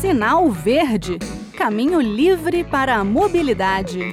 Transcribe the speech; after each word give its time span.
Sinal 0.00 0.50
Verde 0.50 1.18
Caminho 1.58 2.00
livre 2.00 2.62
para 2.62 2.96
a 2.96 3.04
mobilidade. 3.04 4.12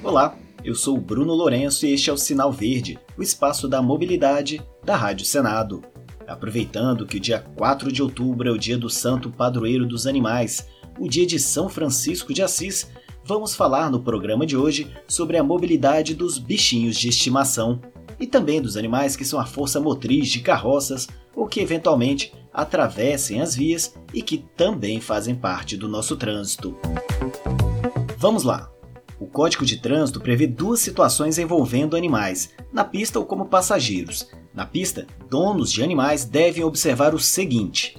Olá, 0.00 0.36
eu 0.64 0.76
sou 0.76 0.96
Bruno 0.96 1.34
Lourenço 1.34 1.84
e 1.84 1.92
este 1.92 2.08
é 2.08 2.12
o 2.12 2.16
Sinal 2.16 2.52
Verde, 2.52 2.98
o 3.16 3.22
espaço 3.22 3.66
da 3.66 3.82
mobilidade 3.82 4.62
da 4.84 4.94
Rádio 4.94 5.26
Senado. 5.26 5.82
Aproveitando 6.24 7.04
que 7.04 7.16
o 7.16 7.20
dia 7.20 7.40
4 7.56 7.90
de 7.90 8.00
outubro 8.00 8.48
é 8.48 8.52
o 8.52 8.56
dia 8.56 8.78
do 8.78 8.88
Santo 8.88 9.28
Padroeiro 9.28 9.84
dos 9.84 10.06
Animais, 10.06 10.68
o 11.00 11.08
dia 11.08 11.26
de 11.26 11.38
São 11.40 11.68
Francisco 11.68 12.32
de 12.32 12.42
Assis, 12.42 12.88
vamos 13.24 13.56
falar 13.56 13.90
no 13.90 14.00
programa 14.00 14.46
de 14.46 14.56
hoje 14.56 14.88
sobre 15.08 15.36
a 15.36 15.42
mobilidade 15.42 16.14
dos 16.14 16.38
bichinhos 16.38 16.96
de 16.96 17.08
estimação 17.08 17.80
e 18.20 18.26
também 18.26 18.62
dos 18.62 18.76
animais 18.76 19.16
que 19.16 19.24
são 19.24 19.40
a 19.40 19.46
força 19.46 19.80
motriz 19.80 20.28
de 20.28 20.40
carroças 20.40 21.08
ou 21.38 21.46
que 21.46 21.60
eventualmente 21.60 22.34
atravessem 22.52 23.40
as 23.40 23.54
vias 23.54 23.94
e 24.12 24.20
que 24.20 24.38
também 24.56 25.00
fazem 25.00 25.36
parte 25.36 25.76
do 25.76 25.88
nosso 25.88 26.16
trânsito. 26.16 26.76
Vamos 28.16 28.42
lá! 28.42 28.68
O 29.20 29.26
Código 29.26 29.64
de 29.64 29.78
Trânsito 29.78 30.20
prevê 30.20 30.48
duas 30.48 30.80
situações 30.80 31.38
envolvendo 31.38 31.96
animais, 31.96 32.50
na 32.72 32.84
pista 32.84 33.20
ou 33.20 33.24
como 33.24 33.46
passageiros. 33.46 34.28
Na 34.52 34.66
pista, 34.66 35.06
donos 35.30 35.72
de 35.72 35.82
animais 35.82 36.24
devem 36.24 36.64
observar 36.64 37.14
o 37.14 37.20
seguinte: 37.20 37.96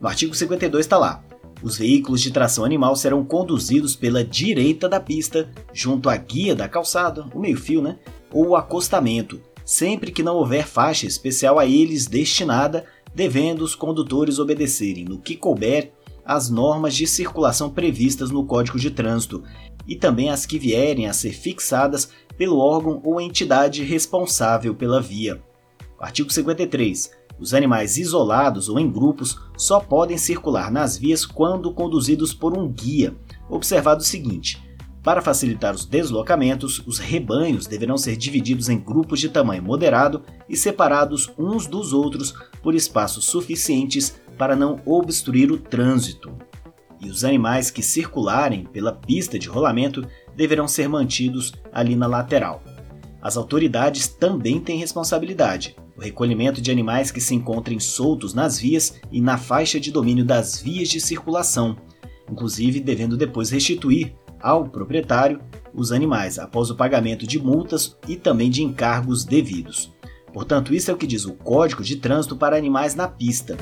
no 0.00 0.06
artigo 0.06 0.34
52 0.34 0.84
está 0.84 0.96
lá. 0.96 1.24
Os 1.62 1.78
veículos 1.78 2.20
de 2.20 2.30
tração 2.30 2.64
animal 2.64 2.94
serão 2.94 3.24
conduzidos 3.24 3.96
pela 3.96 4.22
direita 4.22 4.88
da 4.88 5.00
pista, 5.00 5.48
junto 5.72 6.08
à 6.08 6.16
guia 6.16 6.54
da 6.54 6.68
calçada, 6.68 7.26
o 7.34 7.40
meio-fio, 7.40 7.82
né? 7.82 7.98
Ou 8.32 8.48
o 8.48 8.56
acostamento, 8.56 9.40
sempre 9.66 10.12
que 10.12 10.22
não 10.22 10.36
houver 10.36 10.64
faixa 10.64 11.06
especial 11.06 11.58
a 11.58 11.66
eles 11.66 12.06
destinada, 12.06 12.86
devendo 13.12 13.62
os 13.62 13.74
condutores 13.74 14.38
obedecerem, 14.38 15.04
no 15.04 15.18
que 15.18 15.36
couber, 15.36 15.92
as 16.24 16.48
normas 16.48 16.94
de 16.94 17.06
circulação 17.06 17.68
previstas 17.68 18.30
no 18.30 18.46
Código 18.46 18.78
de 18.78 18.90
Trânsito 18.90 19.42
e 19.86 19.96
também 19.96 20.30
as 20.30 20.46
que 20.46 20.58
vierem 20.58 21.06
a 21.06 21.12
ser 21.12 21.32
fixadas 21.32 22.10
pelo 22.36 22.58
órgão 22.58 23.00
ou 23.04 23.20
entidade 23.20 23.82
responsável 23.82 24.74
pela 24.74 25.00
via. 25.00 25.42
Artigo 25.98 26.32
53. 26.32 27.10
Os 27.38 27.52
animais 27.52 27.96
isolados 27.96 28.68
ou 28.68 28.78
em 28.78 28.90
grupos 28.90 29.38
só 29.56 29.80
podem 29.80 30.16
circular 30.16 30.70
nas 30.70 30.96
vias 30.96 31.24
quando 31.24 31.72
conduzidos 31.72 32.32
por 32.32 32.56
um 32.56 32.68
guia. 32.68 33.14
Observado 33.48 34.00
o 34.00 34.04
seguinte: 34.04 34.62
para 35.06 35.22
facilitar 35.22 35.72
os 35.72 35.84
deslocamentos, 35.84 36.82
os 36.84 36.98
rebanhos 36.98 37.68
deverão 37.68 37.96
ser 37.96 38.16
divididos 38.16 38.68
em 38.68 38.76
grupos 38.76 39.20
de 39.20 39.28
tamanho 39.28 39.62
moderado 39.62 40.24
e 40.48 40.56
separados 40.56 41.30
uns 41.38 41.68
dos 41.68 41.92
outros 41.92 42.34
por 42.60 42.74
espaços 42.74 43.24
suficientes 43.26 44.20
para 44.36 44.56
não 44.56 44.80
obstruir 44.84 45.52
o 45.52 45.58
trânsito. 45.58 46.36
E 47.00 47.08
os 47.08 47.22
animais 47.22 47.70
que 47.70 47.84
circularem 47.84 48.64
pela 48.64 48.90
pista 48.90 49.38
de 49.38 49.48
rolamento 49.48 50.04
deverão 50.34 50.66
ser 50.66 50.88
mantidos 50.88 51.52
ali 51.72 51.94
na 51.94 52.08
lateral. 52.08 52.60
As 53.22 53.36
autoridades 53.36 54.08
também 54.08 54.58
têm 54.58 54.76
responsabilidade. 54.76 55.76
O 55.96 56.00
recolhimento 56.00 56.60
de 56.60 56.72
animais 56.72 57.12
que 57.12 57.20
se 57.20 57.32
encontrem 57.32 57.78
soltos 57.78 58.34
nas 58.34 58.58
vias 58.58 59.00
e 59.12 59.20
na 59.20 59.38
faixa 59.38 59.78
de 59.78 59.92
domínio 59.92 60.24
das 60.24 60.60
vias 60.60 60.88
de 60.88 61.00
circulação, 61.00 61.76
inclusive 62.28 62.80
devendo 62.80 63.16
depois 63.16 63.50
restituir 63.50 64.12
ao 64.46 64.68
proprietário 64.68 65.40
os 65.74 65.90
animais 65.90 66.38
após 66.38 66.70
o 66.70 66.76
pagamento 66.76 67.26
de 67.26 67.36
multas 67.36 67.96
e 68.06 68.14
também 68.14 68.48
de 68.48 68.62
encargos 68.62 69.24
devidos. 69.24 69.92
Portanto, 70.32 70.72
isso 70.72 70.88
é 70.88 70.94
o 70.94 70.96
que 70.96 71.06
diz 71.06 71.24
o 71.24 71.32
Código 71.32 71.82
de 71.82 71.96
Trânsito 71.96 72.36
para 72.36 72.56
animais 72.56 72.94
na 72.94 73.08
pista. 73.08 73.56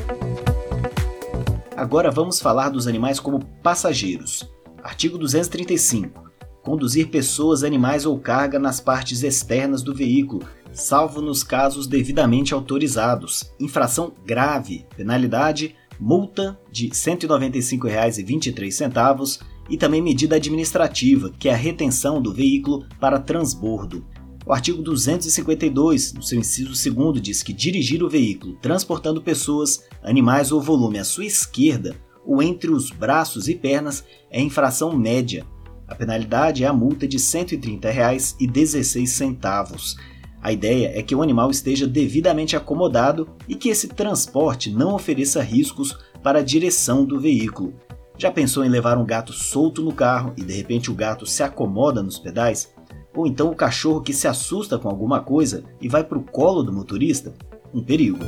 Agora 1.74 2.10
vamos 2.10 2.38
falar 2.38 2.68
dos 2.68 2.86
animais 2.86 3.18
como 3.18 3.42
passageiros. 3.62 4.46
Artigo 4.82 5.16
235. 5.16 6.22
Conduzir 6.62 7.08
pessoas, 7.08 7.64
animais 7.64 8.04
ou 8.04 8.18
carga 8.18 8.58
nas 8.58 8.78
partes 8.78 9.22
externas 9.22 9.80
do 9.82 9.94
veículo, 9.94 10.46
salvo 10.70 11.22
nos 11.22 11.42
casos 11.42 11.86
devidamente 11.86 12.52
autorizados. 12.52 13.50
Infração 13.58 14.12
grave. 14.24 14.84
Penalidade: 14.94 15.74
multa 15.98 16.58
de 16.70 16.88
R$ 16.88 16.92
195,23 16.92 19.53
e 19.68 19.76
também 19.76 20.02
medida 20.02 20.36
administrativa, 20.36 21.30
que 21.38 21.48
é 21.48 21.52
a 21.52 21.56
retenção 21.56 22.20
do 22.20 22.32
veículo 22.32 22.86
para 23.00 23.18
transbordo. 23.18 24.04
O 24.46 24.52
artigo 24.52 24.82
252, 24.82 26.12
no 26.12 26.22
seu 26.22 26.38
inciso 26.38 26.94
2, 26.94 27.22
diz 27.22 27.42
que 27.42 27.52
dirigir 27.52 28.02
o 28.02 28.10
veículo 28.10 28.58
transportando 28.60 29.22
pessoas, 29.22 29.84
animais 30.02 30.52
ou 30.52 30.60
volume 30.60 30.98
à 30.98 31.04
sua 31.04 31.24
esquerda 31.24 31.96
ou 32.26 32.42
entre 32.42 32.70
os 32.70 32.90
braços 32.90 33.48
e 33.48 33.54
pernas 33.54 34.04
é 34.30 34.38
infração 34.40 34.96
média. 34.96 35.46
A 35.86 35.94
penalidade 35.94 36.64
é 36.64 36.66
a 36.66 36.72
multa 36.72 37.06
de 37.06 37.18
R$ 37.18 37.22
130,16. 37.22 39.96
A 40.42 40.50
ideia 40.52 40.90
é 40.94 41.02
que 41.02 41.14
o 41.14 41.22
animal 41.22 41.50
esteja 41.50 41.86
devidamente 41.86 42.56
acomodado 42.56 43.28
e 43.48 43.54
que 43.54 43.70
esse 43.70 43.88
transporte 43.88 44.70
não 44.70 44.94
ofereça 44.94 45.42
riscos 45.42 45.96
para 46.22 46.38
a 46.40 46.42
direção 46.42 47.02
do 47.04 47.20
veículo. 47.20 47.74
Já 48.16 48.30
pensou 48.30 48.64
em 48.64 48.68
levar 48.68 48.96
um 48.96 49.04
gato 49.04 49.32
solto 49.32 49.82
no 49.82 49.92
carro 49.92 50.32
e 50.36 50.42
de 50.42 50.52
repente 50.52 50.90
o 50.90 50.94
gato 50.94 51.26
se 51.26 51.42
acomoda 51.42 52.02
nos 52.02 52.18
pedais? 52.18 52.72
Ou 53.14 53.26
então 53.26 53.50
o 53.50 53.56
cachorro 53.56 54.00
que 54.00 54.12
se 54.12 54.28
assusta 54.28 54.78
com 54.78 54.88
alguma 54.88 55.20
coisa 55.20 55.64
e 55.80 55.88
vai 55.88 56.04
para 56.04 56.18
o 56.18 56.22
colo 56.22 56.62
do 56.62 56.72
motorista? 56.72 57.34
Um 57.72 57.82
perigo. 57.82 58.18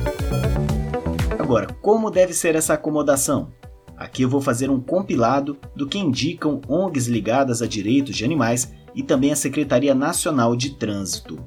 Agora, 1.39 1.67
como 1.81 2.11
deve 2.11 2.33
ser 2.33 2.55
essa 2.55 2.73
acomodação? 2.73 3.53
Aqui 3.95 4.23
eu 4.23 4.29
vou 4.29 4.41
fazer 4.41 4.69
um 4.69 4.79
compilado 4.79 5.57
do 5.73 5.87
que 5.87 5.97
indicam 5.97 6.61
ONGs 6.67 7.07
ligadas 7.07 7.61
a 7.61 7.67
direitos 7.67 8.15
de 8.15 8.25
animais 8.25 8.73
e 8.93 9.01
também 9.01 9.31
a 9.31 9.35
Secretaria 9.35 9.95
Nacional 9.95 10.55
de 10.55 10.71
Trânsito. 10.71 11.39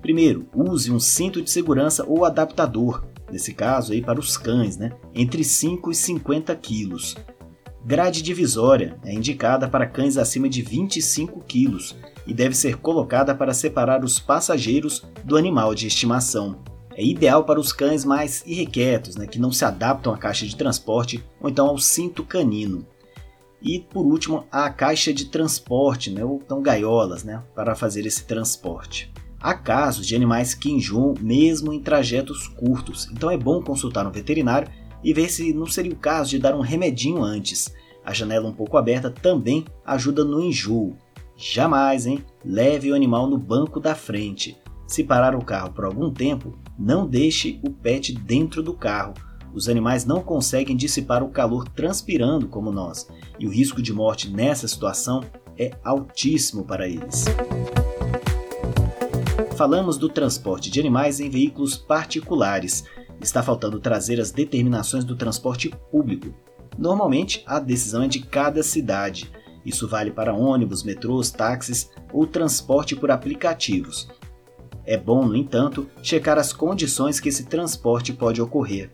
Primeiro, 0.00 0.46
use 0.54 0.90
um 0.92 1.00
cinto 1.00 1.42
de 1.42 1.50
segurança 1.50 2.04
ou 2.06 2.24
adaptador, 2.24 3.04
nesse 3.30 3.52
caso 3.52 3.92
aí 3.92 4.00
para 4.00 4.18
os 4.20 4.36
cães, 4.36 4.76
né? 4.76 4.92
entre 5.14 5.42
5 5.44 5.90
e 5.90 5.94
50 5.94 6.54
quilos. 6.56 7.16
Grade 7.84 8.22
divisória 8.22 8.98
é 9.04 9.12
indicada 9.12 9.66
para 9.66 9.86
cães 9.86 10.18
acima 10.18 10.48
de 10.48 10.60
25 10.60 11.40
quilos 11.44 11.96
e 12.26 12.34
deve 12.34 12.54
ser 12.54 12.76
colocada 12.76 13.34
para 13.34 13.54
separar 13.54 14.04
os 14.04 14.18
passageiros 14.18 15.02
do 15.24 15.36
animal 15.36 15.74
de 15.74 15.86
estimação. 15.86 16.58
É 16.94 17.02
ideal 17.02 17.44
para 17.44 17.58
os 17.58 17.72
cães 17.72 18.04
mais 18.04 18.44
irrequietos, 18.46 19.16
né, 19.16 19.26
que 19.26 19.38
não 19.38 19.50
se 19.50 19.64
adaptam 19.64 20.12
à 20.12 20.18
caixa 20.18 20.46
de 20.46 20.54
transporte 20.56 21.24
ou 21.40 21.48
então 21.48 21.66
ao 21.68 21.78
cinto 21.78 22.22
canino. 22.22 22.86
E 23.62 23.80
por 23.80 24.04
último, 24.04 24.44
a 24.52 24.68
caixa 24.68 25.12
de 25.12 25.26
transporte, 25.26 26.10
né, 26.10 26.22
ou 26.22 26.40
então 26.44 26.62
gaiolas, 26.62 27.24
né, 27.24 27.42
para 27.54 27.74
fazer 27.74 28.04
esse 28.04 28.24
transporte. 28.24 29.10
Há 29.40 29.54
casos 29.54 30.06
de 30.06 30.14
animais 30.14 30.52
que 30.52 30.70
enjoam 30.70 31.14
mesmo 31.18 31.72
em 31.72 31.80
trajetos 31.80 32.46
curtos, 32.46 33.08
então 33.10 33.30
é 33.30 33.38
bom 33.38 33.62
consultar 33.62 34.06
um 34.06 34.10
veterinário 34.10 34.68
e 35.02 35.12
ver 35.12 35.30
se 35.30 35.52
não 35.52 35.66
seria 35.66 35.92
o 35.92 35.96
caso 35.96 36.30
de 36.30 36.38
dar 36.38 36.54
um 36.54 36.60
remedinho 36.60 37.22
antes. 37.22 37.72
A 38.04 38.12
janela 38.12 38.48
um 38.48 38.52
pouco 38.52 38.76
aberta 38.76 39.10
também 39.10 39.64
ajuda 39.84 40.24
no 40.24 40.40
enjoo. 40.40 40.96
Jamais, 41.36 42.06
hein? 42.06 42.24
Leve 42.44 42.90
o 42.90 42.94
animal 42.94 43.26
no 43.26 43.38
banco 43.38 43.80
da 43.80 43.94
frente. 43.94 44.56
Se 44.86 45.04
parar 45.04 45.34
o 45.34 45.44
carro 45.44 45.72
por 45.72 45.84
algum 45.84 46.10
tempo, 46.10 46.58
não 46.78 47.06
deixe 47.06 47.60
o 47.62 47.70
pet 47.70 48.12
dentro 48.12 48.62
do 48.62 48.74
carro. 48.74 49.14
Os 49.54 49.68
animais 49.68 50.04
não 50.04 50.22
conseguem 50.22 50.76
dissipar 50.76 51.22
o 51.22 51.30
calor 51.30 51.68
transpirando 51.68 52.48
como 52.48 52.70
nós, 52.70 53.08
e 53.38 53.46
o 53.46 53.50
risco 53.50 53.82
de 53.82 53.92
morte 53.92 54.30
nessa 54.30 54.68
situação 54.68 55.22
é 55.58 55.72
altíssimo 55.84 56.64
para 56.64 56.88
eles. 56.88 57.24
Falamos 59.56 59.98
do 59.98 60.08
transporte 60.08 60.70
de 60.70 60.80
animais 60.80 61.20
em 61.20 61.28
veículos 61.28 61.76
particulares 61.76 62.84
está 63.20 63.42
faltando 63.42 63.80
trazer 63.80 64.20
as 64.20 64.30
determinações 64.30 65.04
do 65.04 65.16
transporte 65.16 65.70
público. 65.90 66.34
Normalmente, 66.78 67.42
a 67.46 67.58
decisão 67.58 68.02
é 68.02 68.08
de 68.08 68.20
cada 68.20 68.62
cidade. 68.62 69.30
Isso 69.64 69.86
vale 69.86 70.10
para 70.10 70.34
ônibus, 70.34 70.82
metrôs, 70.82 71.30
táxis 71.30 71.90
ou 72.12 72.26
transporte 72.26 72.96
por 72.96 73.10
aplicativos. 73.10 74.08
É 74.86 74.96
bom, 74.96 75.26
no 75.26 75.36
entanto, 75.36 75.88
checar 76.02 76.38
as 76.38 76.52
condições 76.52 77.20
que 77.20 77.28
esse 77.28 77.44
transporte 77.44 78.12
pode 78.12 78.40
ocorrer. 78.40 78.90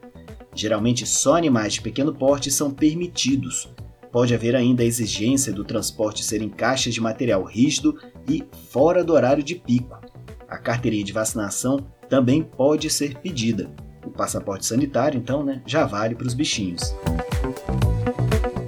Geralmente, 0.54 1.06
só 1.06 1.36
animais 1.36 1.74
de 1.74 1.82
pequeno 1.82 2.12
porte 2.12 2.50
são 2.50 2.70
permitidos. 2.70 3.68
Pode 4.10 4.34
haver 4.34 4.56
ainda 4.56 4.82
a 4.82 4.86
exigência 4.86 5.52
do 5.52 5.64
transporte 5.64 6.24
ser 6.24 6.42
em 6.42 6.48
caixas 6.48 6.94
de 6.94 7.00
material 7.00 7.44
rígido 7.44 7.98
e 8.28 8.42
fora 8.70 9.04
do 9.04 9.12
horário 9.12 9.42
de 9.42 9.54
pico. 9.54 10.00
A 10.48 10.56
carteirinha 10.56 11.04
de 11.04 11.12
vacinação 11.12 11.86
também 12.08 12.42
pode 12.42 12.88
ser 12.88 13.18
pedida. 13.18 13.70
O 14.06 14.10
passaporte 14.10 14.64
sanitário, 14.64 15.18
então, 15.18 15.44
né, 15.44 15.60
já 15.66 15.84
vale 15.84 16.14
para 16.14 16.26
os 16.26 16.32
bichinhos. 16.34 16.94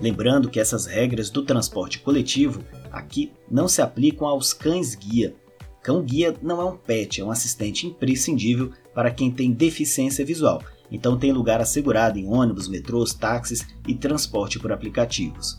Lembrando 0.03 0.51
que 0.51 0.61
essas 0.61 0.85
regras 0.85 1.31
do 1.31 1.43
transporte 1.43 2.01
coletivo 2.01 2.63
aqui 2.91 3.33
não 3.51 3.69
se 3.69 3.81
aplicam 3.81 4.27
aos 4.27 4.53
cães-guia. 4.53 5.35
Cão-guia 5.83 6.37
não 6.43 6.61
é 6.61 6.65
um 6.65 6.77
pet, 6.77 7.21
é 7.21 7.25
um 7.25 7.31
assistente 7.31 7.87
imprescindível 7.87 8.73
para 8.93 9.11
quem 9.11 9.31
tem 9.31 9.53
deficiência 9.53 10.25
visual 10.25 10.61
então 10.91 11.19
tem 11.19 11.33
lugar 11.33 11.61
assegurado 11.61 12.19
em 12.19 12.27
ônibus, 12.27 12.69
metrôs, 12.69 13.13
táxis 13.13 13.67
e 13.87 13.95
transporte 13.95 14.59
por 14.59 14.73
aplicativos. 14.73 15.59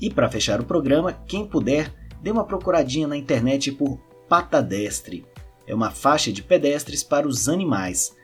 E 0.00 0.10
para 0.10 0.30
fechar 0.30 0.60
o 0.60 0.64
programa, 0.64 1.12
quem 1.12 1.46
puder, 1.46 1.92
dê 2.22 2.30
uma 2.30 2.44
procuradinha 2.44 3.06
na 3.06 3.16
internet 3.16 3.72
por 3.72 3.98
Patadestre. 4.28 5.24
É 5.66 5.74
uma 5.74 5.90
faixa 5.90 6.32
de 6.32 6.42
pedestres 6.42 7.02
para 7.02 7.28
os 7.28 7.48
animais. 7.48 8.14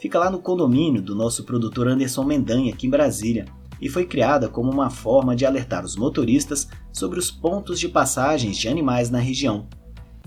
Fica 0.00 0.18
lá 0.18 0.30
no 0.30 0.40
condomínio 0.40 1.02
do 1.02 1.14
nosso 1.14 1.44
produtor 1.44 1.86
Anderson 1.86 2.24
Mendanha, 2.24 2.72
aqui 2.72 2.86
em 2.86 2.90
Brasília, 2.90 3.44
e 3.78 3.86
foi 3.86 4.06
criada 4.06 4.48
como 4.48 4.72
uma 4.72 4.88
forma 4.88 5.36
de 5.36 5.44
alertar 5.44 5.84
os 5.84 5.94
motoristas 5.94 6.66
sobre 6.90 7.18
os 7.18 7.30
pontos 7.30 7.78
de 7.78 7.86
passagens 7.86 8.56
de 8.56 8.66
animais 8.66 9.10
na 9.10 9.18
região. 9.18 9.68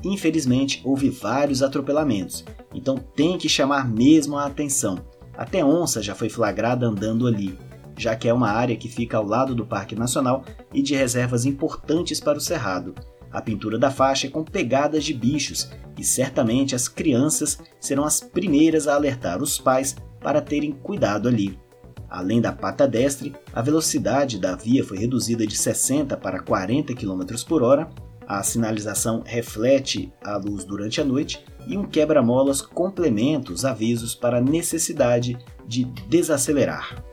Infelizmente, 0.04 0.80
houve 0.86 1.10
vários 1.10 1.64
atropelamentos, 1.64 2.46
então 2.72 2.98
tem 2.98 3.36
que 3.36 3.50
chamar 3.50 3.90
mesmo 3.90 4.38
a 4.38 4.46
atenção. 4.46 5.00
Até 5.36 5.66
onça 5.66 6.04
já 6.04 6.14
foi 6.14 6.30
flagrada 6.30 6.86
andando 6.86 7.25
ali, 7.25 7.58
já 7.98 8.16
que 8.16 8.30
é 8.30 8.34
uma 8.34 8.50
área 8.50 8.75
que 8.75 8.88
fica 8.88 9.18
ao 9.18 9.25
lado 9.25 9.56
do 9.56 9.66
Parque 9.66 9.96
Nacional 9.96 10.44
e 10.72 10.84
de 10.84 10.94
reservas 10.94 11.46
importantes 11.46 12.20
para 12.20 12.38
o 12.38 12.42
Cerrado. 12.42 12.94
A 13.34 13.42
pintura 13.42 13.78
da 13.78 13.92
faixa 13.92 14.28
é 14.28 14.30
com 14.30 14.44
pegadas 14.44 15.04
de 15.04 15.14
bichos 15.14 15.70
e 16.00 16.04
certamente 16.04 16.76
as 16.76 16.88
crianças 16.88 17.60
serão 17.80 18.06
as 18.06 18.22
primeiras 18.22 18.88
a 18.88 18.96
alertar 18.96 19.42
os 19.42 19.58
pais 19.58 19.96
para 20.22 20.40
terem 20.40 20.72
cuidado 20.72 21.28
ali. 21.28 21.60
Além 22.08 22.40
da 22.40 22.54
pata 22.54 22.88
destre, 22.88 23.34
a 23.52 23.62
velocidade 23.62 24.40
da 24.40 24.56
via 24.56 24.86
foi 24.86 25.00
reduzida 25.00 25.48
de 25.48 25.58
60 25.58 26.16
para 26.16 26.40
40 26.40 26.94
km 26.94 27.24
por 27.48 27.64
hora 27.64 27.90
a 28.28 28.42
sinalização 28.42 29.22
reflete 29.26 30.12
a 30.24 30.38
luz 30.38 30.64
durante 30.64 31.02
a 31.02 31.06
noite 31.06 31.44
e 31.68 31.78
um 31.78 31.84
quebra-molas 31.84 32.62
complementa 32.62 33.52
os 33.52 33.66
avisos 33.66 34.16
para 34.16 34.38
a 34.38 34.42
necessidade 34.42 35.38
de 35.68 35.86
desacelerar. 36.08 37.04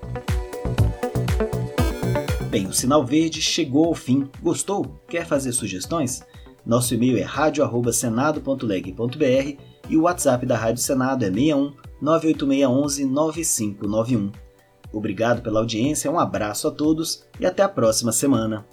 Bem, 2.51 2.67
o 2.67 2.73
sinal 2.73 3.05
verde 3.05 3.41
chegou 3.41 3.87
ao 3.87 3.95
fim. 3.95 4.29
Gostou? 4.43 5.01
Quer 5.09 5.25
fazer 5.25 5.53
sugestões? 5.53 6.21
Nosso 6.67 6.93
e-mail 6.95 7.17
é 7.17 7.23
radio@senado.leg.br 7.23 9.57
e 9.89 9.97
o 9.97 10.03
WhatsApp 10.03 10.45
da 10.45 10.57
Rádio 10.57 10.83
Senado 10.83 11.25
é 11.25 11.31
61 11.31 11.73
98611 12.03 13.05
9591. 13.05 14.33
Obrigado 14.93 15.43
pela 15.43 15.61
audiência, 15.61 16.11
um 16.11 16.19
abraço 16.19 16.67
a 16.67 16.73
todos 16.73 17.25
e 17.39 17.47
até 17.47 17.63
a 17.63 17.69
próxima 17.69 18.11
semana. 18.11 18.67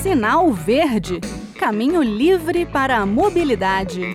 Sinal 0.00 0.52
Verde 0.52 1.20
Caminho 1.58 2.02
livre 2.02 2.66
para 2.66 2.98
a 2.98 3.06
mobilidade. 3.06 4.12